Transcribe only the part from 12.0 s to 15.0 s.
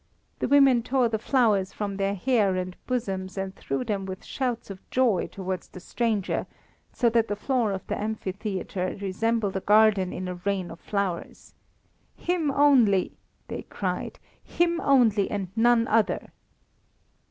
"Him only!" they cried, "him